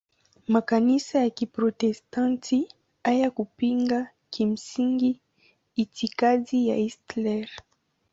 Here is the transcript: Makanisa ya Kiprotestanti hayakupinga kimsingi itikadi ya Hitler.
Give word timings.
Makanisa 0.47 1.15
ya 1.23 1.29
Kiprotestanti 1.37 2.57
hayakupinga 3.03 3.99
kimsingi 4.31 5.11
itikadi 5.83 6.59
ya 6.69 6.75
Hitler. 6.75 7.47